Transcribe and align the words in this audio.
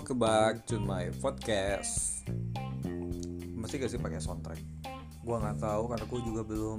welcome 0.00 0.16
back 0.16 0.64
to 0.64 0.80
my 0.80 1.12
podcast. 1.20 2.24
Mesti 3.52 3.76
gak 3.76 3.92
sih 3.92 4.00
pakai 4.00 4.16
soundtrack? 4.16 4.56
Gua 5.20 5.44
nggak 5.44 5.60
tahu 5.60 5.92
karena 5.92 6.04
gue 6.08 6.20
juga 6.24 6.40
belum 6.40 6.78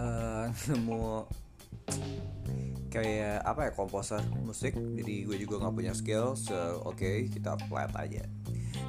uh, 0.00 0.48
nemu 0.72 1.28
kayak 2.88 3.44
apa 3.44 3.68
ya 3.68 3.70
komposer 3.76 4.24
musik. 4.40 4.72
Jadi 4.72 5.28
gue 5.28 5.36
juga 5.36 5.60
nggak 5.60 5.74
punya 5.76 5.92
skill. 5.92 6.40
So 6.40 6.88
oke 6.88 6.96
okay, 6.96 7.28
kita 7.28 7.60
flat 7.68 7.92
aja. 7.92 8.24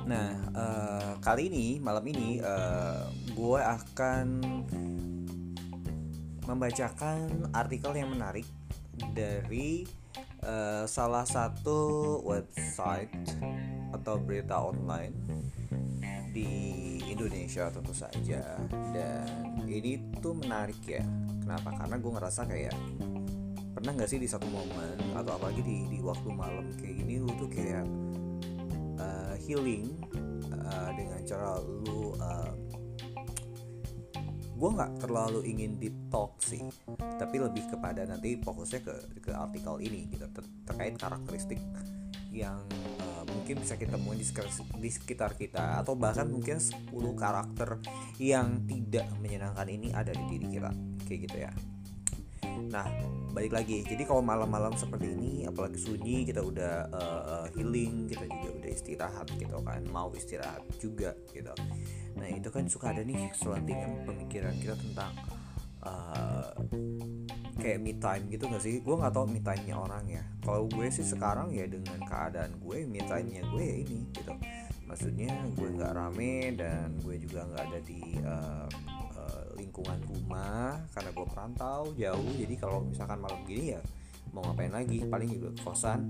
Nah 0.07 0.39
uh, 0.55 1.12
kali 1.20 1.52
ini 1.52 1.84
malam 1.84 2.07
ini 2.07 2.39
uh, 2.39 3.12
gue 3.36 3.60
akan 3.60 4.39
membacakan 6.48 7.52
artikel 7.52 7.91
yang 7.91 8.07
menarik 8.07 8.47
dari 9.11 9.83
uh, 10.43 10.86
salah 10.88 11.25
satu 11.25 12.20
website 12.24 13.11
atau 13.96 14.16
berita 14.21 14.56
online 14.60 15.16
di 16.30 16.52
Indonesia 17.10 17.68
tentu 17.74 17.92
saja. 17.92 18.57
Dan 18.94 19.66
ini 19.66 20.00
tuh 20.21 20.38
menarik 20.38 20.80
ya. 20.86 21.04
Kenapa? 21.42 21.74
Karena 21.74 21.96
gue 21.97 22.11
ngerasa 22.14 22.42
kayak 22.46 22.75
pernah 23.74 23.96
nggak 23.96 24.10
sih 24.11 24.20
di 24.20 24.28
satu 24.28 24.44
momen 24.52 24.97
atau 25.16 25.39
apalagi 25.39 25.64
di 25.64 25.88
di 25.88 26.00
waktu 26.04 26.28
malam 26.36 26.68
kayak 26.75 27.00
gini 27.00 27.24
lu 27.24 27.32
tuh 27.39 27.47
kayak 27.47 27.88
uh, 29.00 29.39
healing 29.39 29.96
uh, 30.52 30.89
dengan 31.00 31.19
cara 31.24 31.64
lu 31.64 32.11
uh, 32.19 32.52
gue 34.59 34.69
nggak 34.75 34.91
terlalu 34.99 35.39
ingin 35.47 35.80
deep 35.80 35.95
talk 36.11 36.36
sih 36.44 36.59
tapi 37.16 37.39
lebih 37.39 37.72
kepada 37.72 38.03
nanti 38.03 38.36
fokusnya 38.44 38.83
ke 38.83 38.95
ke 39.23 39.31
artikel 39.31 39.79
ini 39.79 40.11
gitu 40.11 40.27
ter 40.35 40.43
terkait 40.67 40.99
karakteristik 40.99 41.63
yang 42.29 42.59
uh, 42.99 43.23
mungkin 43.25 43.63
bisa 43.63 43.73
kita 43.79 43.97
temuin 43.97 44.19
di 44.19 44.27
sekitar, 44.27 44.51
di 44.77 44.91
sekitar 44.91 45.31
kita 45.33 45.81
atau 45.81 45.97
bahkan 45.97 46.29
mungkin 46.29 46.61
10 46.61 46.91
karakter 47.17 47.81
yang 48.21 48.67
tidak 48.69 49.09
menyenangkan 49.17 49.66
ini 49.66 49.89
ada 49.95 50.13
di 50.13 50.23
diri 50.27 50.47
kita 50.51 50.69
kayak 51.07 51.19
gitu 51.25 51.38
ya 51.39 51.51
Nah, 52.69 52.85
balik 53.31 53.55
lagi. 53.55 53.88
Jadi 53.88 54.03
kalau 54.03 54.19
malam-malam 54.19 54.75
seperti 54.75 55.16
ini, 55.16 55.47
apalagi 55.47 55.79
sunyi, 55.79 56.27
kita 56.27 56.44
udah 56.44 56.73
uh, 56.91 57.45
healing, 57.55 58.05
kita 58.05 58.27
juga 58.27 58.49
udah 58.61 58.69
istirahat 58.69 59.27
gitu 59.39 59.57
kan, 59.63 59.81
mau 59.89 60.11
istirahat 60.13 60.61
juga 60.77 61.16
gitu 61.31 61.49
nah 62.17 62.27
itu 62.29 62.49
kan 62.49 62.65
suka 62.65 62.95
ada 62.95 63.05
nih 63.05 63.29
selentingan 63.35 64.05
pemikiran 64.07 64.55
kita 64.57 64.75
tentang 64.79 65.13
uh, 65.83 66.51
kayak 67.59 67.79
me 67.83 67.93
time 67.99 68.23
gitu 68.31 68.47
gak 68.47 68.63
sih? 68.63 68.79
Gue 68.79 68.95
nggak 68.95 69.13
tahu 69.13 69.25
me 69.27 69.39
time 69.43 69.63
nya 69.67 69.75
orang 69.75 70.05
ya. 70.07 70.23
Kalau 70.41 70.66
gue 70.71 70.88
sih 70.89 71.05
sekarang 71.05 71.51
ya 71.51 71.67
dengan 71.67 71.99
keadaan 72.07 72.55
gue 72.63 72.88
me 72.88 73.03
time 73.03 73.27
nya 73.27 73.41
gue 73.43 73.63
ya 73.63 73.75
ini 73.83 73.99
gitu. 74.16 74.33
Maksudnya 74.88 75.29
gue 75.53 75.69
nggak 75.69 75.93
rame 75.93 76.57
dan 76.57 76.97
gue 77.03 77.16
juga 77.21 77.45
nggak 77.45 77.63
ada 77.69 77.79
di 77.85 78.01
uh, 78.25 78.66
uh, 79.13 79.44
lingkungan 79.59 79.99
rumah 80.07 80.81
karena 80.95 81.09
gue 81.13 81.25
perantau 81.29 81.81
jauh. 81.94 82.31
Jadi 82.33 82.55
kalau 82.57 82.88
misalkan 82.88 83.19
malam 83.21 83.44
gini 83.45 83.77
ya 83.77 83.81
mau 84.33 84.41
ngapain 84.49 84.73
lagi? 84.73 85.05
Paling 85.05 85.29
juga 85.29 85.49
kosan 85.61 86.09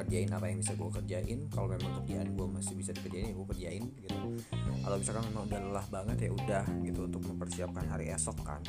kerjain 0.00 0.30
apa 0.32 0.46
yang 0.48 0.58
bisa 0.64 0.72
gue 0.76 0.90
kerjain 1.00 1.38
kalau 1.52 1.66
memang 1.70 1.92
kerjaan 2.02 2.28
gue 2.32 2.46
masih 2.48 2.74
bisa 2.76 2.90
dikerjain 2.96 3.30
ya 3.30 3.34
gue 3.36 3.46
kerjain 3.52 3.84
gitu. 4.00 4.16
Kalau 4.80 4.96
misalkan 4.96 5.24
memang 5.28 5.44
udah 5.48 5.60
lelah 5.60 5.86
banget 5.92 6.16
ya 6.26 6.30
udah 6.32 6.64
gitu 6.84 7.00
untuk 7.06 7.22
mempersiapkan 7.28 7.84
hari 7.88 8.12
esok 8.12 8.38
kan. 8.40 8.62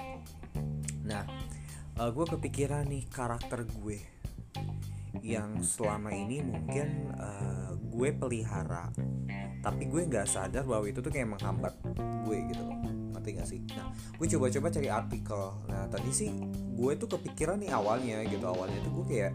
Nah 1.07 1.23
uh, 1.95 2.03
eh, 2.07 2.09
gue 2.11 2.25
kepikiran 2.25 2.83
nih 2.87 3.03
karakter 3.07 3.63
gue. 3.63 3.97
Yang 5.21 5.75
selama 5.75 6.15
ini 6.15 6.39
mungkin 6.39 7.11
uh, 7.19 7.75
gue 7.75 8.09
pelihara 8.15 8.91
tapi 9.61 9.85
gue 9.85 10.01
nggak 10.09 10.25
sadar 10.25 10.65
bahwa 10.65 10.89
itu 10.89 11.05
tuh 11.05 11.13
kayak 11.13 11.37
menghambat 11.37 11.77
gue 12.25 12.37
gitu 12.49 12.61
loh 12.65 12.80
ngerti 13.21 13.37
gak 13.37 13.47
sih? 13.47 13.61
Nah 13.77 13.93
gue 13.93 14.27
coba-coba 14.33 14.67
cari 14.73 14.89
artikel. 14.89 15.43
Nah 15.69 15.85
tadi 15.93 16.09
sih 16.09 16.33
gue 16.73 16.91
tuh 16.97 17.05
kepikiran 17.05 17.61
nih 17.61 17.69
awalnya 17.69 18.25
gitu. 18.25 18.41
Awalnya 18.49 18.81
tuh 18.81 18.91
gue 18.97 19.05
kayak 19.05 19.31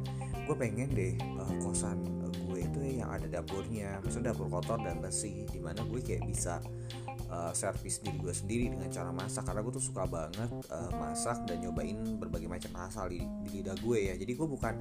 gue 0.50 0.56
pengen 0.58 0.90
deh 0.90 1.14
uh, 1.38 1.54
kosan 1.62 2.02
gue 2.50 2.58
itu 2.66 2.78
yang 2.98 3.14
ada 3.14 3.30
dapurnya. 3.30 4.02
Maksudnya 4.02 4.34
dapur 4.34 4.50
kotor 4.50 4.82
dan 4.82 4.98
bersih 4.98 5.46
di 5.46 5.62
mana 5.62 5.86
gue 5.86 6.02
kayak 6.02 6.26
bisa 6.26 6.58
uh, 7.30 7.52
servis 7.52 8.02
diri 8.02 8.16
gue 8.18 8.34
sendiri 8.34 8.72
dengan 8.72 8.88
cara 8.90 9.10
masak. 9.10 9.46
Karena 9.46 9.60
gue 9.62 9.72
tuh 9.74 9.84
suka 9.84 10.04
banget 10.06 10.50
uh, 10.70 10.90
masak 10.98 11.46
dan 11.46 11.62
nyobain 11.62 11.98
berbagai 12.18 12.48
macam 12.50 12.70
rasa 12.74 13.06
di, 13.10 13.22
di 13.46 13.60
lidah 13.60 13.76
gue 13.78 13.98
ya. 14.12 14.14
Jadi 14.18 14.32
gue 14.34 14.48
bukan 14.48 14.74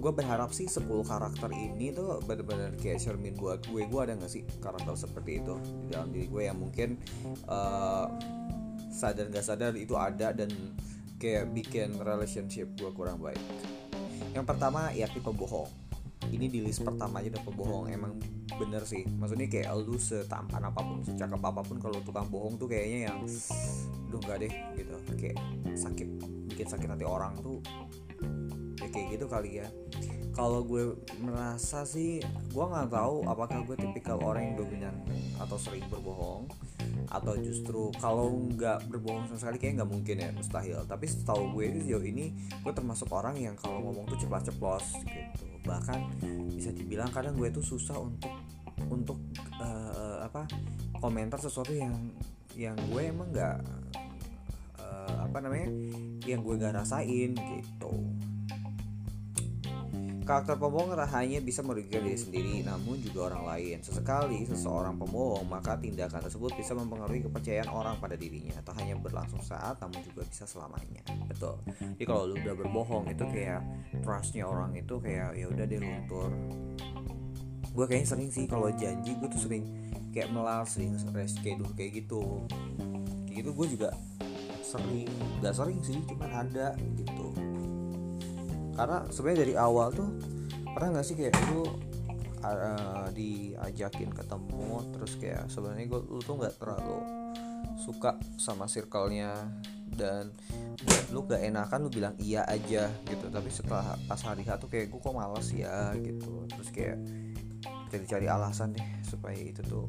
gue 0.05 0.13
berharap 0.13 0.53
sih 0.53 0.69
10 0.69 0.85
karakter 1.01 1.49
ini 1.49 1.89
tuh 1.89 2.21
benar-benar 2.29 2.77
kayak 2.77 3.01
cermin 3.01 3.33
buat 3.33 3.65
gue. 3.65 3.89
Gue 3.89 4.05
ada 4.05 4.13
gak 4.13 4.29
sih 4.29 4.45
karakter 4.61 4.93
seperti 4.93 5.41
itu 5.41 5.57
di 5.57 5.97
dalam 5.97 6.13
diri 6.13 6.29
gue 6.29 6.45
yang 6.45 6.61
mungkin 6.61 7.01
uh, 7.49 8.05
sadar 8.93 9.33
gak 9.33 9.41
sadar 9.41 9.73
itu 9.73 9.97
ada 9.97 10.29
dan 10.29 10.53
kayak 11.17 11.49
bikin 11.57 11.97
relationship 11.97 12.69
gue 12.77 12.93
kurang 12.93 13.17
baik. 13.17 13.41
Yang 14.37 14.45
pertama 14.45 14.93
yakni 14.93 15.25
pembohong. 15.25 15.73
Ini 16.29 16.53
di 16.53 16.61
list 16.61 16.85
pertama 16.85 17.25
aja 17.25 17.33
udah 17.33 17.43
pembohong. 17.49 17.89
Emang 17.89 18.21
bener 18.61 18.85
sih. 18.85 19.09
Maksudnya 19.09 19.49
kayak 19.49 19.73
lu 19.73 19.97
setampan 19.97 20.69
apa 20.69 20.85
pun, 20.85 21.01
secakap 21.01 21.41
apa 21.41 21.65
pun 21.65 21.81
kalau 21.81 21.97
tukang 22.05 22.29
bohong 22.29 22.61
tuh 22.61 22.69
kayaknya 22.69 23.09
yang 23.09 23.25
duh 24.13 24.21
nggak 24.21 24.37
deh 24.37 24.53
gitu. 24.77 24.95
Kayak 25.17 25.41
sakit, 25.73 26.07
bikin 26.53 26.67
sakit 26.69 26.93
hati 26.93 27.05
orang 27.09 27.33
tuh. 27.41 27.57
Ya 28.95 29.03
kayak 29.03 29.07
gitu 29.19 29.25
kali 29.27 29.51
ya. 29.59 29.67
Kalau 30.31 30.63
gue 30.63 30.95
merasa 31.19 31.83
sih 31.83 32.23
gue 32.23 32.65
nggak 32.65 32.91
tahu 32.91 33.27
apakah 33.27 33.63
gue 33.67 33.75
tipikal 33.75 34.19
orang 34.23 34.51
yang 34.51 34.55
dominan 34.63 34.95
atau 35.35 35.59
sering 35.59 35.83
berbohong 35.91 36.47
atau 37.11 37.35
justru 37.39 37.91
kalau 37.99 38.31
nggak 38.55 38.87
berbohong 38.87 39.27
sama 39.27 39.39
sekali 39.39 39.57
kayak 39.59 39.83
nggak 39.83 39.91
mungkin 39.91 40.15
ya 40.15 40.29
mustahil. 40.31 40.79
Tapi 40.87 41.05
setahu 41.11 41.51
gue 41.59 41.83
sejauh 41.83 42.03
ini 42.07 42.31
gue 42.63 42.71
termasuk 42.71 43.11
orang 43.11 43.35
yang 43.35 43.59
kalau 43.59 43.83
ngomong 43.83 44.07
tuh 44.07 44.15
ceplos-ceplos 44.15 45.03
gitu. 45.03 45.43
Bahkan 45.67 45.99
bisa 46.55 46.71
dibilang 46.71 47.11
kadang 47.11 47.35
gue 47.35 47.51
tuh 47.51 47.63
susah 47.63 47.99
untuk 47.99 48.31
untuk 48.87 49.19
uh, 49.59 50.23
apa 50.23 50.47
komentar 50.99 51.39
sesuatu 51.39 51.71
yang 51.75 51.95
yang 52.55 52.75
gue 52.91 53.11
emang 53.11 53.27
nggak 53.31 53.59
uh, 54.79 55.27
apa 55.27 55.37
namanya 55.43 55.67
yang 56.27 56.39
gue 56.43 56.55
gak 56.59 56.75
rasain 56.75 57.35
gitu 57.35 57.93
Karakter 60.25 60.57
pembohong 60.57 60.97
hanya 60.97 61.37
bisa 61.37 61.61
merugikan 61.61 62.01
diri 62.01 62.17
sendiri, 62.17 62.55
namun 62.65 62.97
juga 62.97 63.29
orang 63.29 63.45
lain. 63.45 63.77
Sesekali 63.85 64.41
seseorang 64.49 64.97
pembohong, 64.97 65.45
maka 65.45 65.77
tindakan 65.77 66.17
tersebut 66.25 66.49
bisa 66.57 66.73
mempengaruhi 66.73 67.29
kepercayaan 67.29 67.69
orang 67.69 68.01
pada 68.01 68.17
dirinya. 68.17 68.57
Tak 68.65 68.81
hanya 68.81 68.97
berlangsung 68.97 69.45
saat, 69.45 69.77
namun 69.77 70.01
juga 70.01 70.25
bisa 70.25 70.49
selamanya. 70.49 71.05
Betul. 71.29 71.61
Jadi 71.69 72.03
kalau 72.09 72.33
lu 72.33 72.41
udah 72.41 72.57
berbohong 72.57 73.05
itu 73.13 73.21
kayak 73.29 73.61
trustnya 74.01 74.49
orang 74.49 74.73
itu 74.73 74.97
kayak 74.97 75.37
ya 75.37 75.45
udah 75.45 75.65
dia 75.69 75.77
luntur. 75.77 76.33
Gue 77.69 77.85
kayaknya 77.85 78.09
sering 78.09 78.29
sih 78.33 78.49
kalau 78.49 78.73
janji 78.73 79.13
gue 79.13 79.29
tuh 79.29 79.41
sering 79.45 79.63
kayak 80.09 80.33
melar, 80.33 80.65
sering 80.65 80.97
reschedule 81.13 81.69
kayak 81.77 82.01
gitu. 82.01 82.41
Kayak 83.29 83.45
gitu 83.45 83.49
gue 83.53 83.67
juga 83.77 83.89
sering, 84.65 85.05
gak 85.45 85.53
sering 85.53 85.77
sih, 85.85 86.01
cuman 86.09 86.49
ada 86.49 86.73
gitu 86.97 87.54
karena 88.75 88.97
sebenarnya 89.09 89.39
dari 89.47 89.53
awal 89.55 89.87
tuh 89.95 90.09
pernah 90.75 90.99
nggak 90.99 91.05
sih 91.07 91.15
kayak 91.15 91.33
lu 91.55 91.63
uh, 92.43 93.07
diajakin 93.15 94.11
ketemu 94.11 94.69
terus 94.93 95.13
kayak 95.17 95.47
sebenarnya 95.47 95.87
gue 95.87 96.01
lu 96.11 96.19
tuh 96.19 96.35
nggak 96.35 96.55
terlalu 96.59 96.99
suka 97.75 98.17
sama 98.39 98.65
circle-nya 98.65 99.35
dan 99.95 100.31
lu 101.11 101.23
gak 101.27 101.43
enakan 101.43 101.87
lu 101.87 101.89
bilang 101.91 102.15
iya 102.19 102.43
aja 102.47 102.89
gitu. 103.07 103.25
Tapi 103.31 103.49
setelah 103.51 103.95
pas 104.09 104.19
hari 104.23 104.43
H 104.43 104.59
tuh 104.59 104.69
kayak 104.71 104.91
gue 104.91 104.99
kok 104.99 105.15
males 105.15 105.47
ya? 105.53 105.93
gitu. 105.99 106.47
Terus 106.51 106.69
kayak 106.71 106.97
cari-cari 107.91 108.27
alasan 108.27 108.75
deh 108.75 108.87
supaya 109.05 109.37
itu 109.37 109.61
tuh 109.63 109.87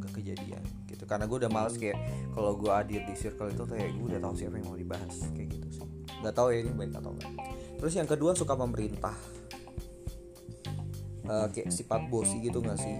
gak 0.00 0.12
kejadian 0.16 0.64
gitu. 0.90 1.04
Karena 1.04 1.24
gue 1.28 1.38
udah 1.44 1.52
males 1.52 1.76
kayak 1.76 1.96
kalau 2.32 2.56
gue 2.56 2.72
hadir 2.72 3.00
di 3.04 3.14
circle 3.16 3.52
itu 3.52 3.64
kayak 3.64 3.94
gue 3.94 4.06
udah 4.16 4.20
tahu 4.20 4.34
siapa 4.36 4.54
yang 4.60 4.66
mau 4.68 4.78
dibahas 4.78 5.14
kayak 5.32 5.48
gitu 5.54 5.68
sih. 5.80 5.86
Nggak 6.24 6.34
tahu 6.34 6.48
ya 6.52 6.58
ini 6.64 6.72
baik 6.72 6.92
atau 6.96 7.12
enggak 7.12 7.32
terus 7.84 8.00
yang 8.00 8.08
kedua 8.08 8.32
suka 8.32 8.56
memerintah. 8.56 9.12
Uh, 11.28 11.52
kayak 11.52 11.68
sifat 11.68 12.08
bosi 12.08 12.40
gitu 12.40 12.64
gak 12.64 12.80
sih? 12.80 12.96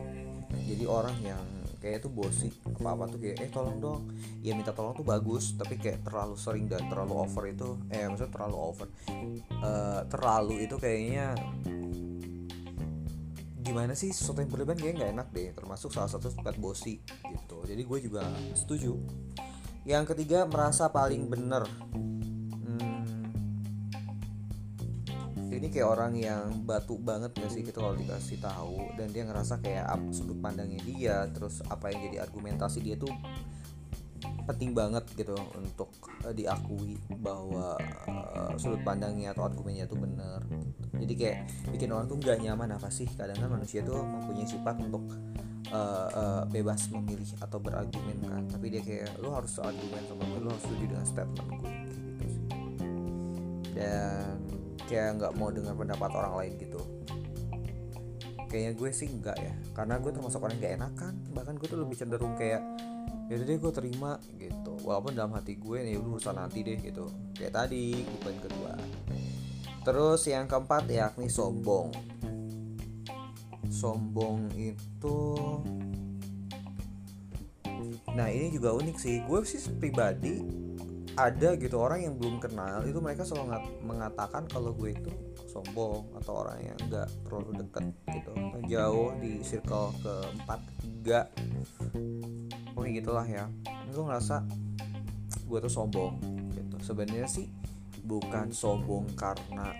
Jadi 0.69 0.85
orang 0.85 1.17
yang 1.25 1.41
kayak 1.81 2.05
tuh 2.05 2.13
bosi 2.13 2.53
apa 2.69 2.93
apa 2.93 3.09
tuh 3.09 3.17
kayak 3.17 3.41
eh 3.41 3.49
tolong 3.49 3.81
dong. 3.81 4.13
Ya 4.45 4.53
minta 4.53 4.77
tolong 4.77 4.93
tuh 4.93 5.01
bagus 5.01 5.57
tapi 5.57 5.81
kayak 5.81 6.05
terlalu 6.05 6.37
sering 6.37 6.69
dan 6.69 6.85
terlalu 6.93 7.17
over 7.17 7.49
itu 7.49 7.81
eh 7.89 8.05
maksudnya 8.05 8.29
terlalu 8.29 8.57
over. 8.61 8.89
Uh, 9.65 10.05
terlalu 10.13 10.69
itu 10.69 10.77
kayaknya 10.77 11.33
gimana 13.65 13.97
sih? 13.97 14.13
Sesuatu 14.13 14.45
yang 14.45 14.53
berlebihan 14.53 14.77
kayaknya 14.77 14.97
nggak 15.01 15.13
enak 15.17 15.29
deh 15.33 15.49
termasuk 15.57 15.97
salah 15.97 16.13
satu 16.13 16.29
sifat 16.29 16.61
bosi 16.61 17.01
gitu. 17.09 17.57
Jadi 17.65 17.81
gue 17.89 17.99
juga 18.05 18.29
setuju. 18.53 19.01
Yang 19.89 20.13
ketiga 20.13 20.45
merasa 20.45 20.93
paling 20.93 21.33
bener 21.33 21.65
kayak 25.75 25.91
orang 25.91 26.15
yang 26.15 26.63
batu 26.63 26.95
banget 27.03 27.35
gak 27.35 27.51
sih 27.51 27.67
gitu 27.67 27.83
kalau 27.83 27.99
dikasih 27.99 28.39
tahu? 28.39 28.95
Dan 28.95 29.11
dia 29.11 29.27
ngerasa 29.27 29.59
kayak 29.59 29.91
apa 29.91 30.09
sudut 30.15 30.39
pandangnya 30.39 30.79
dia 30.87 31.27
terus 31.35 31.59
apa 31.67 31.91
yang 31.91 32.07
jadi 32.07 32.23
argumentasi 32.23 32.79
dia 32.79 32.95
tuh 32.95 33.11
penting 34.45 34.77
banget 34.77 35.05
gitu 35.17 35.37
untuk 35.57 35.91
uh, 36.25 36.33
diakui 36.33 37.01
bahwa 37.21 37.77
uh, 38.09 38.53
sudut 38.57 38.81
pandangnya 38.85 39.33
atau 39.33 39.49
argumennya 39.49 39.89
tuh 39.89 39.99
bener. 39.99 40.41
Jadi 40.95 41.15
kayak 41.17 41.39
bikin 41.73 41.91
orang 41.93 42.07
tuh 42.09 42.17
nggak 42.21 42.39
nyaman 42.41 42.77
apa 42.77 42.89
sih? 42.89 43.09
Kadang 43.11 43.37
kan 43.37 43.51
manusia 43.51 43.83
tuh 43.83 44.05
mempunyai 44.05 44.47
sifat 44.47 44.79
untuk 44.81 45.05
uh, 45.73 46.09
uh, 46.13 46.43
bebas 46.49 46.89
memilih 46.93 47.29
atau 47.41 47.59
berargumen 47.61 48.21
kan. 48.25 48.43
Tapi 48.49 48.67
dia 48.73 48.81
kayak 48.85 49.21
lu 49.21 49.33
harus 49.33 49.59
argumen 49.61 50.01
sama 50.07 50.23
gue 50.29 50.41
lu 50.41 50.49
harus 50.49 50.63
setuju 50.65 50.85
dengan 50.93 51.07
statement 51.09 51.49
gue 51.61 51.73
gitu 51.91 52.27
sih. 52.31 52.45
Dan 53.75 54.64
kayak 54.87 55.21
nggak 55.21 55.33
mau 55.37 55.49
dengar 55.51 55.75
pendapat 55.77 56.11
orang 56.15 56.35
lain 56.41 56.53
gitu. 56.61 56.81
Kayaknya 58.49 58.73
gue 58.79 58.91
sih 58.95 59.09
enggak 59.11 59.37
ya 59.43 59.55
karena 59.75 59.99
gue 59.99 60.11
termasuk 60.15 60.39
orang 60.39 60.55
yang 60.59 60.63
gak 60.63 60.75
enakan. 60.79 61.15
Bahkan 61.35 61.55
gue 61.59 61.69
tuh 61.69 61.81
lebih 61.83 61.97
cenderung 61.99 62.35
kayak 62.39 62.63
ya 63.27 63.35
deh 63.35 63.59
gue 63.59 63.73
terima 63.75 64.23
gitu. 64.39 64.79
Walaupun 64.87 65.19
dalam 65.19 65.35
hati 65.35 65.59
gue 65.59 65.79
nih 65.83 65.99
urusan 65.99 66.39
nanti 66.39 66.63
deh 66.63 66.79
gitu. 66.79 67.11
Kayak 67.35 67.67
tadi 67.67 68.07
poin 68.23 68.39
kedua 68.39 68.79
terus 69.85 70.25
yang 70.25 70.49
keempat 70.49 70.89
yakni 70.89 71.29
sombong. 71.29 71.93
Sombong 73.69 74.49
itu 74.57 75.21
nah 78.17 78.31
ini 78.33 78.49
juga 78.55 78.73
unik 78.73 78.97
sih. 78.97 79.21
Gue 79.29 79.45
sih 79.45 79.61
pribadi 79.77 80.41
ada 81.15 81.55
gitu 81.55 81.79
orang 81.79 82.03
yang 82.03 82.15
belum 82.19 82.43
kenal 82.43 82.83
itu 82.89 82.99
mereka 82.99 83.23
selalu 83.23 83.55
mengatakan 83.85 84.49
kalau 84.49 84.73
gue 84.73 84.97
itu 84.97 85.13
sombong 85.47 86.09
atau 86.19 86.43
orang 86.43 86.59
yang 86.65 86.79
enggak 86.89 87.09
terlalu 87.29 87.63
dekat 87.63 87.85
gitu. 88.11 88.33
Jauh 88.67 89.11
di 89.21 89.45
circle 89.45 89.95
keempat 90.03 90.61
ketiga 90.65 91.29
pokoknya 92.75 92.93
gitulah 92.99 93.27
ya. 93.29 93.45
Gue 93.93 94.05
ngerasa 94.05 94.43
gue 95.47 95.59
tuh 95.63 95.73
sombong 95.73 96.19
gitu. 96.57 96.77
Sebenarnya 96.83 97.29
sih 97.29 97.47
bukan 98.05 98.51
sombong 98.51 99.09
karena 99.17 99.73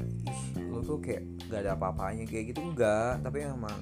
ih 0.00 0.42
lo 0.72 0.80
tuh 0.80 1.00
kayak 1.00 1.24
gak 1.48 1.60
ada 1.64 1.76
apa-apanya 1.76 2.24
kayak 2.24 2.56
gitu 2.56 2.64
enggak 2.64 3.20
tapi 3.20 3.44
emang 3.44 3.76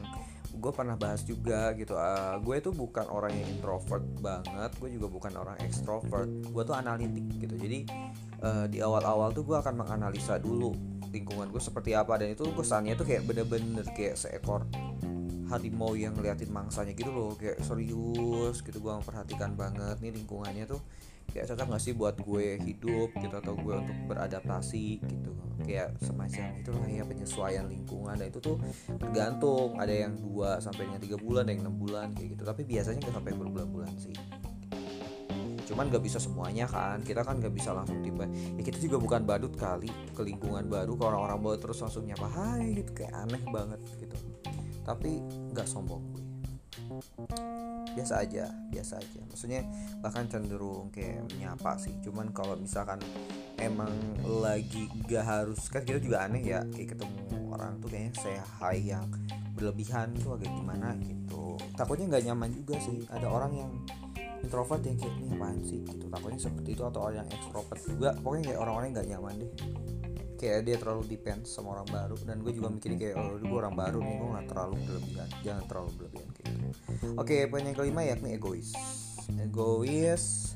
gue 0.59 0.73
pernah 0.75 0.99
bahas 0.99 1.23
juga 1.23 1.71
gitu 1.79 1.95
uh, 1.95 2.35
gue 2.43 2.57
tuh 2.59 2.75
bukan 2.75 3.07
orang 3.07 3.31
yang 3.31 3.47
introvert 3.47 4.03
banget 4.19 4.71
gue 4.83 4.91
juga 4.99 5.07
bukan 5.07 5.33
orang 5.39 5.57
extrovert 5.63 6.27
gue 6.27 6.63
tuh 6.67 6.75
analitik 6.75 7.27
gitu. 7.39 7.55
Jadi 7.55 7.87
uh, 8.43 8.67
di 8.71 8.79
awal-awal 8.83 9.35
tuh 9.35 9.45
gue 9.47 9.57
akan 9.59 9.75
menganalisa 9.85 10.39
dulu 10.39 10.75
lingkungan 11.09 11.49
gue 11.49 11.63
seperti 11.63 11.97
apa 11.97 12.21
dan 12.21 12.37
itu 12.37 12.45
kesannya 12.53 12.93
tuh 12.93 13.09
kayak 13.09 13.25
bener-bener 13.25 13.87
kayak 13.97 14.21
seekor 14.21 14.69
harimau 15.49 15.97
yang 15.97 16.13
ngeliatin 16.13 16.53
mangsanya 16.53 16.93
gitu 16.93 17.09
loh 17.09 17.33
kayak 17.35 17.59
serius 17.65 18.61
gitu 18.61 18.79
gue 18.79 18.93
memperhatikan 18.93 19.57
banget 19.57 19.97
nih 20.05 20.13
lingkungannya 20.13 20.69
tuh. 20.69 20.81
Kayak 21.29 21.53
cocok 21.53 21.77
gak 21.77 21.83
sih 21.85 21.93
buat 21.93 22.17
gue 22.17 22.57
hidup 22.65 23.13
gitu 23.21 23.35
atau 23.37 23.53
gue 23.53 23.75
untuk 23.77 23.97
beradaptasi 24.09 25.05
gitu. 25.05 25.33
Kayak 25.61 26.01
semacam 26.01 26.57
itulah 26.57 26.89
ya 26.89 27.05
penyesuaian 27.05 27.65
lingkungan 27.69 28.17
dan 28.17 28.33
itu 28.33 28.41
tuh 28.41 28.57
tergantung. 28.97 29.77
Ada 29.77 30.09
yang 30.09 30.17
dua 30.17 30.57
sampai 30.61 30.89
dengan 30.89 31.01
tiga 31.05 31.17
bulan 31.21 31.45
ada 31.45 31.53
yang 31.53 31.69
enam 31.69 31.77
bulan 31.77 32.17
kayak 32.17 32.33
gitu. 32.37 32.43
Tapi 32.49 32.65
biasanya 32.65 33.05
nggak 33.05 33.17
sampai 33.21 33.33
berbulan-bulan 33.37 33.93
sih 34.01 34.17
cuman 35.69 35.93
gak 35.93 36.01
bisa 36.01 36.17
semuanya 36.17 36.65
kan. 36.65 37.05
Kita 37.05 37.21
kan 37.21 37.37
gak 37.45 37.53
bisa 37.53 37.77
langsung 37.77 38.01
tiba. 38.01 38.25
Ya 38.57 38.63
kita 38.65 38.81
juga 38.81 38.97
bukan 38.97 39.29
badut 39.29 39.53
kali 39.53 39.93
ke 40.17 40.25
lingkungan 40.25 40.65
baru 40.65 40.97
ke 40.97 41.05
orang-orang 41.05 41.39
baru 41.45 41.59
terus 41.61 41.85
langsung 41.85 42.09
nyapa 42.09 42.25
hai 42.25 42.73
gitu. 42.73 42.91
Kayak 42.97 43.29
aneh 43.29 43.43
banget 43.53 43.81
gitu. 44.01 44.17
Tapi 44.89 45.21
nggak 45.53 45.69
sombong 45.69 46.01
gue. 46.17 46.25
Biasa 47.93 48.25
aja 48.25 48.49
biasa 48.73 48.97
aja. 48.97 49.21
Maksudnya 49.29 49.61
bahkan 50.01 50.25
cenderung 50.33 50.89
kayak 50.89 51.29
menyapa 51.37 51.77
sih. 51.77 51.93
Cuman 52.01 52.33
kalau 52.33 52.57
misalkan 52.57 52.97
emang 53.61 53.93
lagi 54.25 54.89
gak 55.05 55.25
harus 55.29 55.69
kan 55.69 55.85
kita 55.85 56.01
juga 56.01 56.25
aneh 56.25 56.41
ya 56.41 56.65
kayak 56.73 56.97
ketemu 56.97 57.53
orang 57.53 57.77
tuh 57.83 57.89
kayaknya 57.93 58.13
saya 58.17 58.43
hai 58.63 58.81
yang 58.89 59.05
berlebihan 59.59 60.15
tuh 60.17 60.39
agak 60.39 60.49
gimana 60.49 60.95
gitu. 61.03 61.59
Takutnya 61.75 62.07
nggak 62.17 62.25
nyaman 62.31 62.51
juga 62.55 62.79
sih. 62.79 63.03
Ada 63.11 63.27
orang 63.27 63.53
yang 63.59 63.73
introvert 64.43 64.83
yang 64.85 64.97
kayak 64.97 65.15
ini 65.19 65.29
apaan 65.35 65.59
sih? 65.65 65.81
Gitu. 65.83 66.05
Takutnya 66.09 66.41
seperti 66.41 66.69
itu 66.75 66.83
atau 66.85 67.01
orang 67.05 67.17
yang 67.25 67.29
extrovert 67.31 67.81
juga. 67.83 68.11
Pokoknya 68.21 68.45
kayak 68.53 68.61
orang-orang 68.61 68.89
nggak 68.95 69.09
nyaman 69.11 69.35
deh. 69.39 69.51
Kayak 70.39 70.59
dia 70.71 70.77
terlalu 70.79 71.03
depend 71.11 71.41
sama 71.51 71.69
orang 71.79 71.89
baru. 71.91 72.17
Dan 72.23 72.37
gue 72.47 72.53
juga 72.55 72.69
mikirin 72.71 72.97
kayak 72.99 73.15
oh 73.19 73.37
gue 73.39 73.59
orang 73.59 73.75
baru 73.75 73.99
nih 73.99 74.15
gue 74.19 74.29
nggak 74.35 74.47
terlalu 74.51 74.75
berlebihan. 74.87 75.29
Jangan 75.43 75.65
terlalu 75.67 75.91
berlebihan 75.99 76.29
kayak 76.35 76.49
gitu. 76.55 76.69
Oke 77.19 77.37
poin 77.51 77.65
yang 77.67 77.77
kelima 77.77 78.01
yakni 78.07 78.29
egois. 78.39 78.71
Egois 79.29 80.55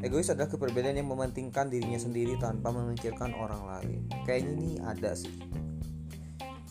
egois 0.00 0.32
adalah 0.32 0.48
kepribadian 0.48 0.96
yang 0.96 1.08
mementingkan 1.12 1.68
dirinya 1.68 2.00
sendiri 2.00 2.40
tanpa 2.40 2.72
memikirkan 2.72 3.36
orang 3.36 3.62
lain. 3.68 4.00
Kayaknya 4.24 4.52
ini 4.56 4.70
ada 4.80 5.12
sih. 5.12 5.32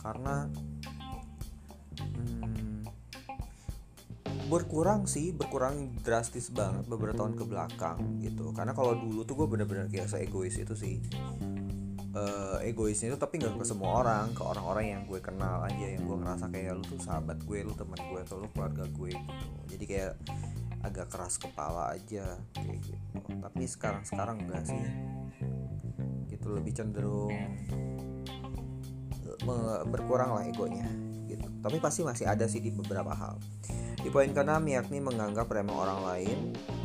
Karena 0.02 0.50
berkurang 4.50 5.06
sih 5.06 5.30
berkurang 5.30 5.94
drastis 6.02 6.50
banget 6.50 6.82
beberapa 6.90 7.14
tahun 7.14 7.38
ke 7.38 7.44
belakang 7.46 8.18
gitu. 8.18 8.50
Karena 8.50 8.74
kalau 8.74 8.98
dulu 8.98 9.22
tuh 9.22 9.38
gue 9.38 9.46
bener-bener 9.46 9.86
kayak 9.86 10.10
egois 10.18 10.58
itu 10.58 10.74
sih. 10.74 10.98
Uh, 12.10 12.58
egoisnya 12.66 13.14
itu 13.14 13.18
tapi 13.22 13.38
nggak 13.38 13.54
ke 13.54 13.62
semua 13.62 14.02
orang 14.02 14.34
ke 14.34 14.42
orang-orang 14.42 14.98
yang 14.98 15.02
gue 15.06 15.22
kenal 15.22 15.62
aja 15.62 15.94
yang 15.94 16.02
gue 16.02 16.16
ngerasa 16.18 16.50
kayak 16.50 16.74
lu 16.74 16.82
tuh 16.82 16.98
sahabat 16.98 17.38
gue 17.46 17.62
lu 17.62 17.70
teman 17.78 18.02
gue 18.02 18.20
atau 18.26 18.42
lu 18.42 18.50
keluarga 18.50 18.82
gue 18.82 19.14
gitu. 19.14 19.46
Jadi 19.70 19.84
kayak 19.86 20.12
agak 20.82 21.06
keras 21.06 21.38
kepala 21.38 21.94
aja 21.94 22.34
kayak 22.50 22.78
gitu. 22.82 22.98
Tapi 23.38 23.62
sekarang 23.70 24.02
sekarang 24.02 24.42
enggak 24.42 24.66
sih. 24.66 24.82
Gitu 26.26 26.46
lebih 26.50 26.74
cenderung 26.74 27.30
berkurang 29.88 30.36
lah 30.36 30.44
egonya 30.44 31.09
gitu. 31.36 31.46
Tapi 31.62 31.76
pasti 31.78 32.00
masih 32.02 32.26
ada 32.26 32.44
sih 32.50 32.58
di 32.58 32.74
beberapa 32.74 33.14
hal. 33.14 33.38
Di 34.00 34.08
poin 34.08 34.32
keenam 34.32 34.64
yakni 34.66 34.98
menganggap 34.98 35.46
remeh 35.46 35.76
orang 35.76 36.00
lain. 36.02 36.38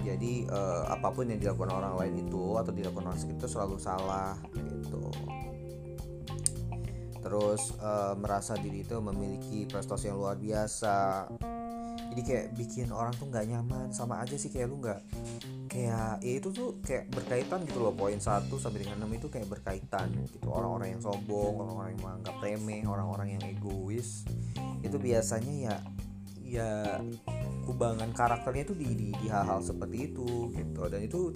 Jadi 0.05 0.45
uh, 0.45 0.85
apa 0.91 1.09
pun 1.09 1.25
yang 1.25 1.41
dilakukan 1.41 1.73
orang 1.73 1.97
lain 1.97 2.27
itu 2.27 2.43
atau 2.61 2.69
dilakukan 2.69 3.09
orang 3.09 3.19
sekitar 3.19 3.49
selalu 3.49 3.75
salah 3.81 4.37
gitu. 4.53 5.09
Terus 7.25 7.73
uh, 7.81 8.13
merasa 8.13 8.53
diri 8.53 8.85
itu 8.85 9.01
memiliki 9.01 9.65
prestasi 9.65 10.13
yang 10.13 10.21
luar 10.21 10.37
biasa. 10.37 11.25
Jadi 12.13 12.21
kayak 12.21 12.45
bikin 12.53 12.93
orang 12.93 13.17
tuh 13.17 13.25
nggak 13.27 13.49
nyaman. 13.49 13.89
Sama 13.89 14.21
aja 14.21 14.37
sih 14.37 14.53
kayak 14.53 14.69
lu 14.69 14.77
nggak 14.77 15.01
kayak 15.65 16.21
ya 16.21 16.33
itu 16.37 16.49
tuh 16.53 16.79
kayak 16.81 17.09
berkaitan 17.11 17.65
gitu 17.65 17.81
loh 17.81 17.93
poin 17.93 18.17
satu 18.21 18.61
sampai 18.61 18.85
dengan 18.85 19.03
enam 19.03 19.11
itu 19.17 19.27
kayak 19.27 19.49
berkaitan 19.49 20.13
gitu. 20.25 20.47
Orang-orang 20.47 20.97
yang 20.97 21.01
sombong 21.01 21.59
orang-orang 21.61 21.89
yang 21.97 22.01
menganggap 22.03 22.35
remeh 22.41 22.81
orang-orang 22.85 23.27
yang 23.37 23.43
egois. 23.45 24.23
Itu 24.85 24.97
biasanya 25.01 25.53
ya 25.53 25.75
ya 26.45 26.69
kubangan 27.65 28.13
karakternya 28.13 28.69
di, 28.77 28.87
di 28.93 29.09
di 29.17 29.27
hal-hal 29.27 29.59
seperti 29.65 30.13
itu 30.13 30.53
gitu. 30.53 30.81
Dan 30.87 31.01
itu 31.03 31.33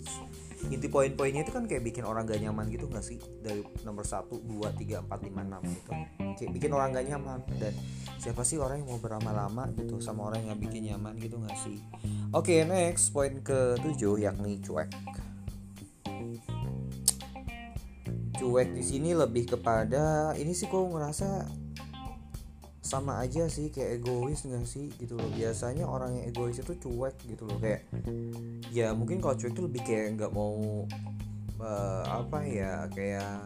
inti 0.67 0.91
poin-poinnya 0.91 1.47
itu 1.47 1.55
kan 1.55 1.63
kayak 1.63 1.87
bikin 1.87 2.03
orang 2.03 2.27
gak 2.27 2.43
nyaman 2.43 2.67
gitu 2.67 2.91
gak 2.91 2.99
sih? 2.99 3.15
Dari 3.39 3.63
nomor 3.87 4.03
1, 4.03 4.27
2, 4.27 4.43
3, 4.75 5.07
4, 5.07 5.07
5, 5.07 5.63
6 5.63 5.75
gitu. 5.79 5.91
Kayak 6.35 6.51
bikin 6.51 6.71
orang 6.75 6.91
gak 6.91 7.07
nyaman. 7.07 7.39
Dan 7.55 7.73
siapa 8.19 8.43
sih 8.43 8.59
orang 8.59 8.83
yang 8.83 8.91
mau 8.91 8.99
berlama-lama 8.99 9.71
gitu 9.79 10.03
sama 10.03 10.27
orang 10.27 10.51
yang 10.51 10.59
bikin 10.59 10.91
nyaman 10.91 11.15
gitu 11.15 11.39
gak 11.39 11.55
sih? 11.55 11.79
Oke 12.35 12.59
okay, 12.59 12.67
next. 12.67 13.15
Poin 13.15 13.39
ke 13.39 13.79
7 13.79 14.19
yakni 14.19 14.59
cuek. 14.59 14.91
Cuek 18.39 18.69
di 18.71 18.83
sini 18.83 19.11
lebih 19.15 19.55
kepada 19.55 20.35
ini 20.35 20.55
sih 20.55 20.71
kok 20.71 20.79
ngerasa 20.79 21.58
sama 22.89 23.21
aja 23.21 23.45
sih 23.45 23.69
kayak 23.69 24.01
egois 24.01 24.41
gak 24.49 24.65
sih 24.65 24.89
gitu 24.97 25.13
loh. 25.13 25.29
Biasanya 25.37 25.85
orang 25.85 26.17
yang 26.17 26.25
egois 26.33 26.57
itu 26.57 26.73
cuek 26.73 27.13
gitu 27.29 27.45
loh. 27.45 27.61
Kayak 27.61 27.85
ya 28.73 28.97
mungkin 28.97 29.21
kalau 29.21 29.37
cuek 29.37 29.53
itu 29.53 29.61
lebih 29.61 29.81
kayak 29.85 30.17
nggak 30.17 30.33
mau 30.33 30.89
uh, 31.61 32.03
apa 32.09 32.41
ya 32.49 32.89
kayak 32.89 33.45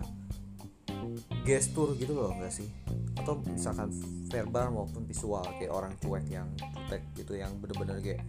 gestur 1.44 1.92
gitu 2.00 2.16
loh 2.16 2.32
nggak 2.40 2.56
sih? 2.56 2.72
Atau 3.20 3.44
misalkan 3.44 3.92
verbal 4.32 4.72
maupun 4.72 5.04
visual 5.04 5.44
kayak 5.60 5.76
orang 5.76 5.92
cuek 6.00 6.24
yang 6.32 6.48
cuek 6.88 7.04
gitu 7.20 7.36
yang 7.36 7.52
bener-bener 7.60 8.00
kayak 8.00 8.24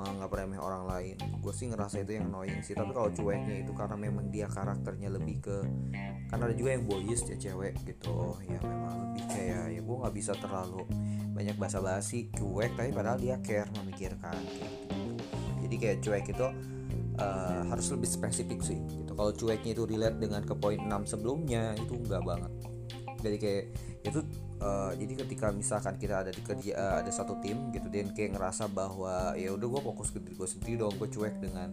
menganggap 0.00 0.30
remeh 0.32 0.56
orang 0.56 0.88
lain. 0.88 1.16
Gue 1.44 1.52
sih 1.52 1.68
ngerasa 1.68 2.00
itu 2.00 2.16
yang 2.16 2.32
annoying 2.32 2.64
sih 2.64 2.72
tapi 2.72 2.96
kalau 2.96 3.12
cueknya 3.12 3.60
itu 3.60 3.76
karena 3.76 3.96
memang 4.00 4.32
dia 4.32 4.48
karakternya 4.48 5.12
lebih 5.12 5.44
ke 5.44 5.56
karena 6.32 6.42
ada 6.48 6.54
juga 6.56 6.70
yang 6.72 6.84
boys 6.88 7.20
ya 7.28 7.36
cewek 7.36 7.76
gitu. 7.84 8.40
Ya 8.48 8.58
memang 8.64 9.12
lebih 9.12 9.24
kayak 9.28 9.64
ya 9.76 9.80
gue 9.84 9.96
nggak 10.00 10.14
bisa 10.16 10.32
terlalu 10.40 10.88
banyak 11.36 11.56
basa-basi 11.60 12.32
cuek 12.32 12.72
tapi 12.80 12.90
padahal 12.96 13.20
dia 13.20 13.36
care 13.44 13.68
memikirkan 13.80 14.36
gitu. 14.44 14.66
jadi 15.64 15.74
kayak 15.76 15.98
cuek 16.02 16.24
itu 16.32 16.46
uh, 17.20 17.62
harus 17.68 17.86
lebih 17.92 18.08
spesifik 18.08 18.60
sih 18.64 18.80
gitu. 18.80 19.12
Kalau 19.12 19.32
cueknya 19.36 19.76
itu 19.76 19.84
relate 19.84 20.18
dengan 20.18 20.42
ke 20.44 20.56
poin 20.56 20.80
6 20.80 20.88
sebelumnya 21.16 21.76
itu 21.76 21.96
enggak 21.96 22.24
banget 22.24 22.79
jadi 23.20 23.36
kayak 23.36 23.64
itu 24.00 24.20
uh, 24.64 24.92
jadi 24.96 25.12
ketika 25.24 25.52
misalkan 25.52 25.96
kita 26.00 26.24
ada 26.24 26.32
di 26.32 26.40
kerja 26.40 26.72
uh, 26.76 26.94
ada 27.04 27.12
satu 27.12 27.36
tim 27.44 27.68
gitu 27.72 27.88
dan 27.92 28.12
kayak 28.16 28.36
ngerasa 28.36 28.68
bahwa 28.72 29.36
ya 29.36 29.52
udah 29.52 29.66
gue 29.68 29.82
fokus 29.84 30.08
ke 30.12 30.18
diri 30.24 30.34
gue 30.36 30.48
sendiri 30.48 30.74
dong 30.80 30.96
gue 30.96 31.08
cuek 31.08 31.36
dengan 31.40 31.68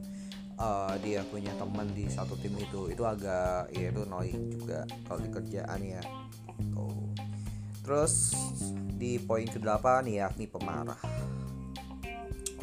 uh, 0.60 0.94
dia 1.00 1.24
punya 1.28 1.56
teman 1.56 1.88
di 1.96 2.08
satu 2.12 2.36
tim 2.40 2.54
itu 2.60 2.92
itu 2.92 3.04
agak 3.08 3.72
ya 3.72 3.90
itu 3.92 4.02
annoying 4.04 4.52
juga 4.52 4.84
kalau 5.08 5.20
di 5.24 5.30
kerjaan 5.32 5.80
ya 5.84 6.04
gitu. 6.60 6.88
terus 7.88 8.36
di 8.98 9.22
poin 9.22 9.46
ke-8 9.48 10.10
yakni 10.10 10.50
pemarah 10.50 11.00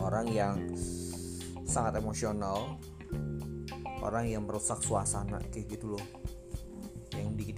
orang 0.02 0.26
yang 0.28 0.56
sangat 1.64 2.02
emosional 2.02 2.76
orang 4.04 4.28
yang 4.28 4.44
merusak 4.44 4.82
suasana 4.84 5.40
kayak 5.48 5.78
gitu 5.78 5.96
loh 5.96 6.04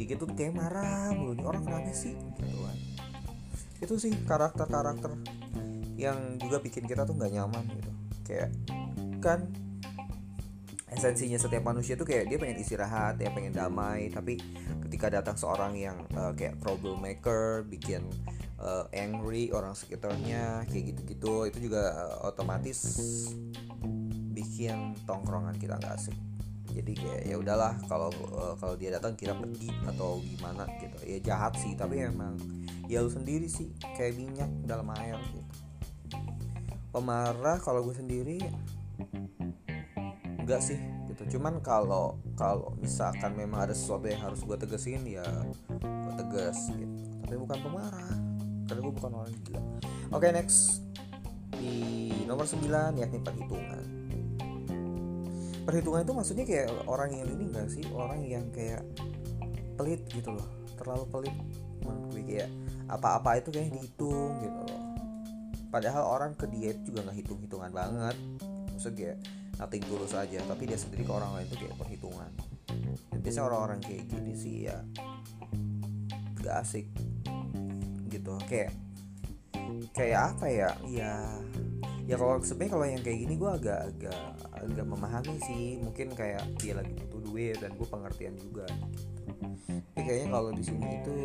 dikit-dikit 0.07 0.23
tuh 0.23 0.29
kayak 0.39 0.55
marah 0.55 1.11
mulu 1.11 1.35
nih 1.35 1.43
orang 1.43 1.67
kenapa 1.67 1.91
sih? 1.91 2.15
Gitu 2.15 2.63
kan 2.63 2.79
itu 3.77 3.95
sih 4.01 4.13
karakter-karakter 4.25 5.13
yang 6.01 6.41
juga 6.41 6.63
bikin 6.63 6.87
kita 6.87 7.03
tuh 7.03 7.19
nggak 7.19 7.35
nyaman 7.35 7.67
gitu. 7.75 7.91
Kayak 8.23 8.55
kan 9.19 9.51
esensinya 10.87 11.37
setiap 11.37 11.67
manusia 11.67 11.99
tuh 11.99 12.07
kayak 12.07 12.31
dia 12.31 12.39
pengen 12.39 12.63
istirahat 12.63 13.19
dia 13.19 13.29
pengen 13.35 13.53
damai 13.53 14.09
tapi 14.09 14.39
ketika 14.89 15.13
datang 15.13 15.37
seorang 15.37 15.75
yang 15.77 15.99
uh, 16.15 16.33
kayak 16.33 16.57
troublemaker 16.63 17.67
bikin 17.69 18.07
uh, 18.63 18.89
angry 18.97 19.53
orang 19.53 19.77
sekitarnya 19.77 20.65
kayak 20.71 20.95
gitu-gitu 20.95 21.51
itu 21.53 21.59
juga 21.69 21.91
uh, 21.93 22.31
otomatis 22.31 22.81
bikin 24.33 24.97
tongkrongan 25.05 25.59
kita 25.59 25.77
nggak 25.77 26.01
asik 26.01 26.17
jadi 26.77 26.93
kayak 26.93 27.23
ya 27.25 27.37
udahlah 27.41 27.73
kalau 27.89 28.13
uh, 28.37 28.53
kalau 28.61 28.77
dia 28.77 28.93
datang 28.93 29.17
kita 29.17 29.33
pergi 29.33 29.73
atau 29.89 30.21
gimana 30.21 30.69
gitu. 30.77 30.97
Ya 31.09 31.19
jahat 31.25 31.57
sih 31.57 31.73
tapi 31.73 32.05
emang 32.05 32.37
ya 32.85 33.01
lu 33.01 33.09
sendiri 33.09 33.49
sih 33.49 33.73
kayak 33.97 34.21
minyak 34.21 34.53
dalam 34.69 34.85
air 35.01 35.17
gitu. 35.33 35.41
Pemarah 36.93 37.57
kalau 37.65 37.81
gue 37.81 37.97
sendiri 37.97 38.45
enggak 40.37 40.61
sih 40.61 40.77
gitu. 41.09 41.41
Cuman 41.41 41.65
kalau 41.65 42.21
kalau 42.37 42.77
misalkan 42.77 43.33
memang 43.33 43.73
ada 43.73 43.75
sesuatu 43.75 44.05
yang 44.13 44.21
harus 44.21 44.45
gue 44.45 44.57
tegesin 44.61 45.01
ya 45.09 45.25
gue 45.81 46.15
tegas 46.21 46.61
gitu. 46.77 46.93
Tapi 47.25 47.37
bukan 47.41 47.59
pemarah 47.65 48.17
karena 48.69 48.81
gue 48.85 48.95
bukan 49.01 49.13
orang 49.17 49.33
gila. 49.49 49.65
Oke 50.13 50.29
okay, 50.29 50.31
next. 50.37 50.85
Di 51.57 52.13
nomor 52.29 52.45
9 52.45 53.01
yakni 53.01 53.17
perhitungan 53.25 53.96
perhitungan 55.67 56.07
itu 56.07 56.15
maksudnya 56.15 56.45
kayak 56.47 56.71
orang 56.87 57.11
yang 57.11 57.27
ini 57.27 57.45
enggak 57.51 57.69
sih? 57.69 57.85
Orang 57.91 58.23
yang 58.23 58.47
kayak 58.55 58.87
pelit 59.75 60.07
gitu 60.15 60.31
loh. 60.31 60.47
Terlalu 60.79 61.05
pelit 61.11 61.35
menurut 61.83 62.15
gue. 62.15 62.23
Kayak 62.23 62.51
apa-apa 62.87 63.43
itu 63.43 63.51
kayak 63.51 63.75
dihitung 63.75 64.39
gitu 64.39 64.61
loh. 64.63 64.83
Padahal 65.67 66.07
orang 66.07 66.33
ke 66.39 66.47
dia 66.47 66.71
itu 66.71 66.95
juga 66.95 67.11
nggak 67.11 67.19
hitung 67.19 67.43
hitungan 67.43 67.71
banget. 67.75 68.17
Maksudnya 68.71 68.95
kayak 68.95 69.19
nothing 69.59 69.83
tulus 69.89 70.13
aja 70.15 70.39
tapi 70.47 70.63
dia 70.69 70.79
sendiri 70.79 71.03
ke 71.03 71.13
orang 71.13 71.31
lain 71.35 71.47
itu 71.51 71.57
kayak 71.67 71.77
perhitungan. 71.77 72.31
Dan 73.11 73.19
biasanya 73.19 73.45
orang-orang 73.51 73.81
kayak 73.83 74.03
gini 74.07 74.33
sih 74.39 74.55
ya 74.71 74.79
gak 76.47 76.63
asik 76.63 76.87
gitu. 78.07 78.39
Kayak 78.47 78.71
kayak 79.91 80.21
apa 80.31 80.47
ya? 80.47 80.71
Ya 80.87 81.13
ya 82.07 82.15
kalau 82.15 82.39
sebenarnya 82.39 82.73
kalau 82.73 82.87
yang 82.87 83.03
kayak 83.03 83.19
gini 83.27 83.35
gue 83.35 83.51
agak 83.51 83.81
agak 83.91 84.21
agak 84.55 84.87
memahami 84.87 85.37
sih. 85.43 85.65
Mungkin 85.83 86.15
kayak 86.15 86.43
dia 86.63 86.79
lagi 86.79 86.95
butuh 86.95 87.21
duit 87.27 87.59
dan 87.59 87.75
gue 87.75 87.87
pengertian 87.87 88.35
juga 88.39 88.65
gitu. 88.71 89.03
tapi 89.67 90.01
kayaknya 90.07 90.29
kalau 90.31 90.51
di 90.55 90.63
sini 90.63 90.89
itu 91.03 91.19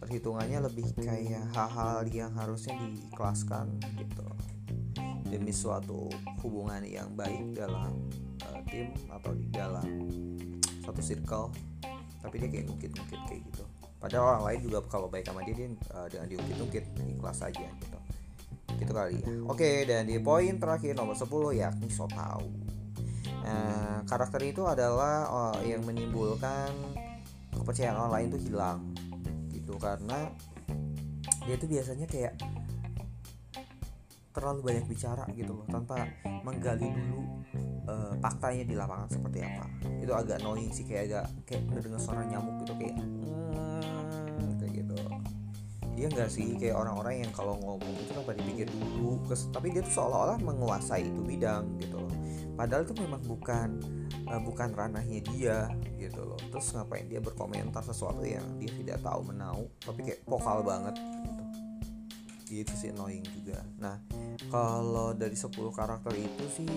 perhitungannya 0.00 0.58
lebih 0.64 0.86
kayak 0.96 1.44
hal-hal 1.52 2.08
yang 2.08 2.32
harusnya 2.32 2.74
diikhlaskan 2.80 3.76
gitu. 4.00 4.26
Demi 5.28 5.52
suatu 5.52 6.10
hubungan 6.42 6.82
yang 6.82 7.12
baik 7.14 7.54
dalam 7.54 7.94
uh, 8.48 8.60
tim 8.66 8.90
atau 9.12 9.36
di 9.36 9.46
dalam 9.52 9.86
satu 10.80 11.04
circle. 11.04 11.52
Tapi 12.24 12.34
dia 12.40 12.48
kayak 12.48 12.64
ngungkit-ngungkit 12.72 13.20
kayak 13.28 13.42
gitu. 13.52 13.64
Padahal 14.00 14.40
orang 14.40 14.44
lain 14.48 14.60
juga 14.64 14.78
kalau 14.88 15.12
baik 15.12 15.28
sama 15.28 15.44
dia 15.44 15.52
dia 15.52 15.68
uh, 15.92 16.08
dengan 16.08 16.26
diungkit-ungkit 16.32 16.84
ikhlas 17.20 17.44
aja 17.44 17.68
gitu 17.68 17.99
gitu 18.80 18.92
kali 18.96 19.20
ya. 19.20 19.28
Oke 19.46 19.84
dan 19.84 20.08
di 20.08 20.16
poin 20.18 20.56
terakhir 20.56 20.96
nomor 20.96 21.14
10 21.14 21.28
yakni 21.60 21.88
so 21.92 22.08
tau 22.08 22.48
nah, 23.44 24.00
karakter 24.08 24.40
itu 24.44 24.64
adalah 24.64 25.28
oh, 25.28 25.56
yang 25.60 25.84
menimbulkan 25.84 26.72
kepercayaan 27.52 27.96
orang 27.96 28.12
lain 28.16 28.26
itu 28.32 28.38
hilang 28.50 28.80
gitu. 29.52 29.76
Karena 29.76 30.32
dia 31.44 31.54
itu 31.56 31.66
biasanya 31.68 32.06
kayak 32.08 32.34
terlalu 34.30 34.60
banyak 34.62 34.86
bicara 34.86 35.26
gitu 35.34 35.52
loh 35.52 35.66
tanpa 35.66 36.06
menggali 36.46 36.86
dulu 36.86 37.42
uh, 37.90 38.14
faktanya 38.22 38.64
di 38.64 38.74
lapangan 38.78 39.08
seperti 39.10 39.38
apa. 39.42 39.66
Itu 40.00 40.12
agak 40.14 40.40
annoying 40.40 40.70
sih 40.70 40.86
kayak 40.86 41.10
agak 41.10 41.24
kayak 41.44 41.62
mendengar 41.66 42.00
suara 42.00 42.22
nyamuk 42.24 42.62
gitu 42.64 42.74
kayak 42.78 42.96
dia 46.00 46.08
nggak 46.08 46.32
sih? 46.32 46.56
Kayak 46.56 46.80
orang-orang 46.80 47.28
yang 47.28 47.32
kalau 47.36 47.60
ngomong 47.60 47.92
itu 48.00 48.16
tanpa 48.16 48.32
dipikir 48.32 48.64
dulu 48.72 49.20
kes, 49.28 49.52
tapi 49.52 49.68
dia 49.68 49.84
tuh 49.84 50.00
seolah-olah 50.00 50.40
menguasai 50.40 51.04
itu 51.04 51.20
bidang 51.20 51.76
gitu 51.76 52.00
loh. 52.00 52.14
Padahal 52.56 52.88
itu 52.88 52.96
memang 52.96 53.20
bukan 53.28 53.68
uh, 54.24 54.40
bukan 54.40 54.72
ranahnya 54.72 55.20
dia 55.28 55.68
gitu 56.00 56.24
loh. 56.24 56.40
Terus 56.40 56.72
ngapain 56.72 57.04
dia 57.04 57.20
berkomentar 57.20 57.84
sesuatu 57.84 58.24
yang 58.24 58.44
dia 58.56 58.72
tidak 58.72 59.04
tahu 59.04 59.28
menau 59.28 59.68
tapi 59.84 60.08
kayak 60.08 60.24
vokal 60.24 60.64
banget 60.64 60.96
gitu. 60.96 61.44
Gitu 62.48 62.72
sih 62.80 62.88
annoying 62.96 63.24
juga. 63.28 63.60
Nah 63.76 64.00
kalau 64.48 65.12
dari 65.12 65.36
10 65.36 65.52
karakter 65.52 66.16
itu 66.16 66.44
sih 66.48 66.72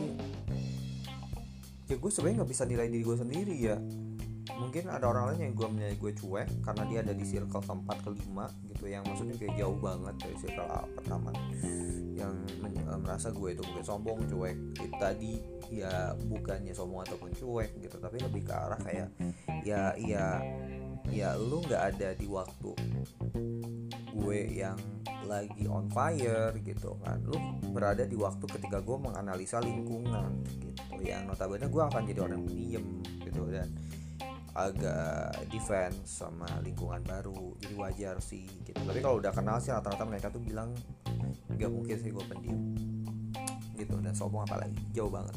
ya 1.87 1.99
gue 1.99 2.11
sebenarnya 2.11 2.43
nggak 2.43 2.51
bisa 2.51 2.63
nilai 2.63 2.87
diri 2.87 3.03
gue 3.03 3.17
sendiri 3.19 3.55
ya 3.59 3.75
mungkin 4.59 4.91
ada 4.91 5.07
orang 5.07 5.33
lain 5.33 5.51
yang 5.51 5.53
gue 5.55 5.67
menilai 5.71 5.95
gue 5.95 6.11
cuek 6.19 6.49
karena 6.67 6.83
dia 6.91 6.99
ada 6.99 7.13
di 7.15 7.23
circle 7.23 7.63
keempat 7.63 7.97
kelima 8.03 8.51
gitu 8.67 8.91
yang 8.91 9.03
maksudnya 9.07 9.39
kayak 9.39 9.55
jauh 9.55 9.77
banget 9.79 10.15
dari 10.19 10.35
circle 10.35 10.83
pertama. 10.99 11.31
Yang 12.13 12.33
uh, 12.91 12.99
merasa 12.99 13.31
gue 13.31 13.49
itu 13.55 13.61
mungkin 13.63 13.85
sombong 13.87 14.19
cuek. 14.27 14.57
Itu 14.75 14.95
tadi 14.99 15.33
ya 15.71 16.11
bukannya 16.19 16.75
sombong 16.75 17.07
ataupun 17.07 17.31
cuek 17.31 17.71
gitu 17.79 17.95
tapi 17.97 18.19
lebih 18.19 18.43
ke 18.43 18.53
arah 18.53 18.79
kayak 18.83 19.09
ya 19.63 19.95
ya 19.95 20.43
ya 21.07 21.29
lu 21.39 21.63
nggak 21.63 21.95
ada 21.95 22.09
di 22.15 22.27
waktu 22.27 22.71
gue 24.13 24.39
yang 24.53 24.77
lagi 25.23 25.63
on 25.71 25.87
fire 25.87 26.51
gitu 26.59 26.99
kan. 26.99 27.23
Lu 27.23 27.39
berada 27.71 28.03
di 28.03 28.19
waktu 28.19 28.43
ketika 28.43 28.83
gue 28.83 28.97
menganalisa 28.99 29.63
lingkungan 29.63 30.43
gitu 30.59 30.99
yang 31.03 31.27
notabene 31.27 31.67
gue 31.67 31.83
akan 31.83 32.01
jadi 32.07 32.19
orang 32.23 32.39
yang 32.39 32.47
pendiam 32.47 32.85
gitu 33.23 33.41
dan 33.51 33.67
agak 34.53 35.49
defense 35.49 36.21
sama 36.21 36.45
lingkungan 36.61 37.01
baru 37.01 37.57
jadi 37.57 37.75
wajar 37.77 38.15
sih 38.21 38.45
gitu. 38.65 38.77
Tapi 38.77 39.01
kalau 39.01 39.17
udah 39.17 39.33
kenal 39.33 39.57
sih 39.57 39.73
rata-rata 39.73 40.05
mereka 40.05 40.29
tuh 40.29 40.41
bilang 40.41 40.77
nggak 41.49 41.71
mungkin 41.73 41.97
sih 41.97 42.13
gue 42.13 42.25
pendiam. 42.29 42.61
Gitu 43.73 43.95
dan 43.97 44.13
sombong 44.13 44.45
apalagi 44.45 44.77
jauh 44.93 45.09
banget. 45.09 45.33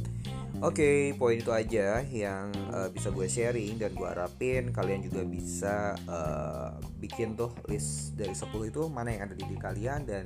Oke 0.60 0.72
okay, 0.72 1.00
poin 1.16 1.36
itu 1.36 1.52
aja 1.52 2.04
yang 2.04 2.52
uh, 2.72 2.88
bisa 2.92 3.08
gue 3.12 3.28
sharing 3.28 3.80
dan 3.80 3.92
gue 3.96 4.08
harapin 4.08 4.72
kalian 4.72 5.00
juga 5.04 5.24
bisa 5.24 5.96
uh, 6.08 6.76
bikin 7.00 7.36
tuh 7.36 7.52
list 7.68 8.16
dari 8.16 8.32
10 8.32 8.52
itu 8.68 8.88
mana 8.88 9.12
yang 9.12 9.28
ada 9.28 9.34
di 9.36 9.44
diri 9.44 9.60
kalian 9.60 10.04
dan 10.04 10.24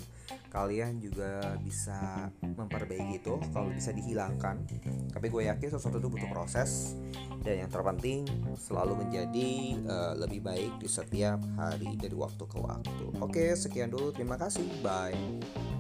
kalian 0.50 0.99
juga 0.99 1.54
bisa 1.62 2.28
memperbaiki 2.42 3.23
itu 3.23 3.38
kalau 3.54 3.71
bisa 3.71 3.95
dihilangkan. 3.95 4.66
Tapi 5.14 5.26
gue 5.30 5.47
yakin 5.47 5.69
sesuatu 5.71 6.02
itu 6.02 6.11
butuh 6.11 6.28
proses 6.28 6.99
dan 7.40 7.64
yang 7.64 7.71
terpenting 7.71 8.26
selalu 8.59 9.07
menjadi 9.07 9.50
uh, 9.87 10.12
lebih 10.19 10.45
baik 10.45 10.83
di 10.83 10.88
setiap 10.90 11.40
hari 11.57 11.97
dari 11.97 12.16
waktu 12.19 12.45
ke 12.45 12.59
waktu. 12.59 13.04
Oke 13.23 13.54
sekian 13.54 13.88
dulu. 13.95 14.11
Terima 14.12 14.37
kasih. 14.37 14.66
Bye 14.83 15.79